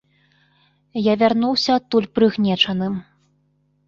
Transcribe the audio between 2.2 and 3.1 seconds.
прыгнечаным.